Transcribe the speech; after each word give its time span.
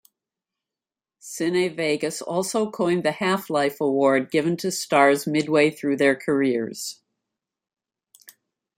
CineVegas 1.21 2.23
also 2.25 2.71
coined 2.71 3.03
the 3.05 3.11
Half-Life 3.11 3.79
Award 3.79 4.31
given 4.31 4.57
to 4.57 4.71
stars 4.71 5.27
midway 5.27 5.69
through 5.69 5.97
their 5.97 6.15
careers. 6.15 6.99